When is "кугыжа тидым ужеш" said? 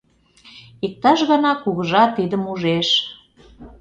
1.63-2.89